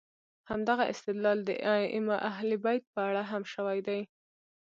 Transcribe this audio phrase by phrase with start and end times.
[0.49, 4.01] همدغه استدلال د ائمه اهل بیت په اړه هم شوی دی.